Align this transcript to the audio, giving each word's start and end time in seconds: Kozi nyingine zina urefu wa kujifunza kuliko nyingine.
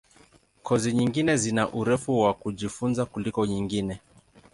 Kozi 0.67 0.91
nyingine 0.93 1.37
zina 1.37 1.69
urefu 1.73 2.19
wa 2.21 2.33
kujifunza 2.33 3.05
kuliko 3.05 3.45
nyingine. 3.45 3.99